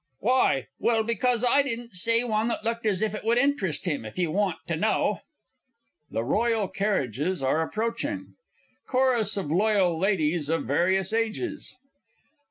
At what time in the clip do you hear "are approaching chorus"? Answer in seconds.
7.43-9.37